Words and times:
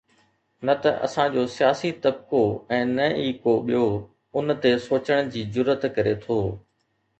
نه 0.67 0.73
ته 0.81 0.89
اسان 1.05 1.27
جو 1.35 1.43
سياسي 1.57 1.91
طبقو 2.05 2.41
۽ 2.77 2.79
نه 2.95 3.07
ئي 3.19 3.29
ڪو 3.45 3.53
ٻيو 3.69 3.85
ان 4.37 4.45
تي 4.65 4.71
سوچڻ 4.89 5.19
جي 5.37 5.41
جرئت 5.59 5.83
ڪري 5.99 6.15
ٿو. 6.27 6.39